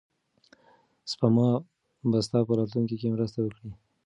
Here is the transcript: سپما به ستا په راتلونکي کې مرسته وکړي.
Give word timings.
سپما 1.11 1.49
به 2.09 2.19
ستا 2.25 2.39
په 2.47 2.53
راتلونکي 2.59 2.95
کې 3.01 3.13
مرسته 3.15 3.39
وکړي. 3.41 3.69